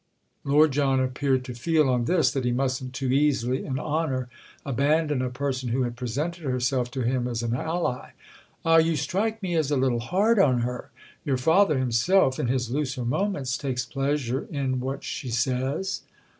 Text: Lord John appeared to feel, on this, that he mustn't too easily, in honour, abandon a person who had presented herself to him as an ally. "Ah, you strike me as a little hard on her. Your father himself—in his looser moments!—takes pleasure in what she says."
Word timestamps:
Lord 0.43 0.71
John 0.71 0.99
appeared 0.99 1.45
to 1.45 1.53
feel, 1.53 1.87
on 1.87 2.05
this, 2.05 2.31
that 2.31 2.43
he 2.43 2.51
mustn't 2.51 2.91
too 2.93 3.09
easily, 3.13 3.63
in 3.63 3.77
honour, 3.77 4.29
abandon 4.65 5.21
a 5.21 5.29
person 5.29 5.69
who 5.69 5.83
had 5.83 5.95
presented 5.95 6.41
herself 6.41 6.89
to 6.89 7.01
him 7.01 7.27
as 7.27 7.43
an 7.43 7.53
ally. 7.55 8.13
"Ah, 8.65 8.77
you 8.77 8.95
strike 8.95 9.43
me 9.43 9.53
as 9.55 9.69
a 9.69 9.77
little 9.77 9.99
hard 9.99 10.39
on 10.39 10.61
her. 10.61 10.89
Your 11.23 11.37
father 11.37 11.77
himself—in 11.77 12.47
his 12.47 12.71
looser 12.71 13.05
moments!—takes 13.05 13.85
pleasure 13.85 14.47
in 14.51 14.79
what 14.79 15.03
she 15.03 15.29
says." 15.29 16.01